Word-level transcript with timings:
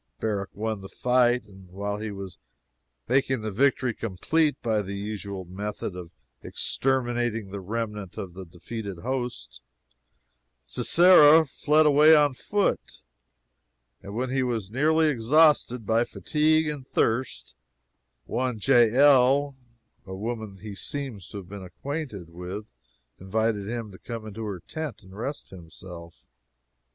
Barak 0.19 0.49
won 0.55 0.81
the 0.81 0.89
fight, 0.89 1.45
and 1.45 1.67
while 1.69 1.99
he 1.99 2.09
was 2.09 2.39
making 3.07 3.41
the 3.43 3.51
victory 3.51 3.93
complete 3.93 4.59
by 4.63 4.81
the 4.81 4.95
usual 4.95 5.45
method 5.45 5.95
of 5.95 6.09
exterminating 6.41 7.51
the 7.51 7.59
remnant 7.59 8.17
of 8.17 8.33
the 8.33 8.43
defeated 8.43 8.97
host, 8.97 9.61
Sisera 10.65 11.45
fled 11.45 11.85
away 11.85 12.15
on 12.15 12.33
foot, 12.33 13.03
and 14.01 14.15
when 14.15 14.31
he 14.31 14.41
was 14.41 14.71
nearly 14.71 15.07
exhausted 15.07 15.85
by 15.85 16.03
fatigue 16.03 16.67
and 16.67 16.87
thirst, 16.87 17.53
one 18.25 18.57
Jael, 18.59 19.55
a 20.07 20.15
woman 20.15 20.57
he 20.57 20.73
seems 20.73 21.29
to 21.29 21.37
have 21.37 21.47
been 21.47 21.61
acquainted 21.61 22.31
with, 22.31 22.71
invited 23.19 23.67
him 23.69 23.91
to 23.91 23.99
come 23.99 24.25
into 24.25 24.45
her 24.45 24.61
tent 24.61 25.03
and 25.03 25.15
rest 25.15 25.51
himself. 25.51 26.25